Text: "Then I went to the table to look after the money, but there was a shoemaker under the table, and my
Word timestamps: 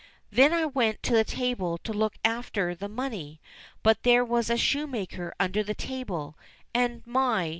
"Then 0.31 0.51
I 0.51 0.65
went 0.65 1.03
to 1.03 1.13
the 1.13 1.23
table 1.23 1.77
to 1.83 1.93
look 1.93 2.15
after 2.25 2.73
the 2.73 2.89
money, 2.89 3.39
but 3.83 4.01
there 4.01 4.25
was 4.25 4.49
a 4.49 4.57
shoemaker 4.57 5.31
under 5.39 5.61
the 5.61 5.75
table, 5.75 6.35
and 6.73 7.05
my 7.05 7.49